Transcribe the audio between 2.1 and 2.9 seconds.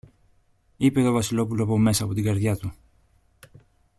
την καρδιά του.